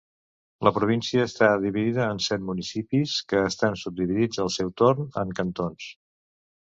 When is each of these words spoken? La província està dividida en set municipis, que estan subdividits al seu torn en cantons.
La 0.67 0.71
província 0.77 1.25
està 1.25 1.49
dividida 1.65 2.07
en 2.13 2.21
set 2.27 2.43
municipis, 2.47 3.13
que 3.33 3.43
estan 3.51 3.77
subdividits 3.83 4.43
al 4.47 4.51
seu 4.57 4.73
torn 4.83 5.07
en 5.25 5.39
cantons. 5.43 5.91